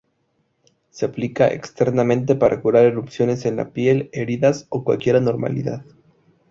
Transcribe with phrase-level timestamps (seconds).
[0.89, 5.85] Se aplica externamente para curar erupciones en la piel, heridas o cualquier anormalidad.